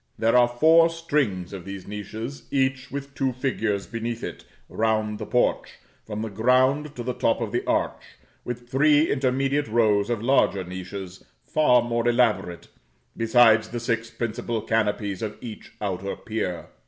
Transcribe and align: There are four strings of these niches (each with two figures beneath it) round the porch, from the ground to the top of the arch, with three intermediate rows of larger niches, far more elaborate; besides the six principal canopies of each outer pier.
There 0.17 0.35
are 0.35 0.47
four 0.47 0.89
strings 0.89 1.53
of 1.53 1.63
these 1.63 1.87
niches 1.87 2.47
(each 2.49 2.89
with 2.89 3.13
two 3.13 3.33
figures 3.33 3.85
beneath 3.85 4.23
it) 4.23 4.45
round 4.67 5.19
the 5.19 5.27
porch, 5.27 5.73
from 6.07 6.23
the 6.23 6.29
ground 6.31 6.95
to 6.95 7.03
the 7.03 7.13
top 7.13 7.39
of 7.39 7.51
the 7.51 7.63
arch, 7.67 8.01
with 8.43 8.67
three 8.67 9.11
intermediate 9.11 9.67
rows 9.67 10.09
of 10.09 10.23
larger 10.23 10.63
niches, 10.63 11.23
far 11.45 11.83
more 11.83 12.07
elaborate; 12.07 12.67
besides 13.15 13.69
the 13.69 13.79
six 13.79 14.09
principal 14.09 14.63
canopies 14.63 15.21
of 15.21 15.37
each 15.39 15.71
outer 15.79 16.15
pier. 16.15 16.65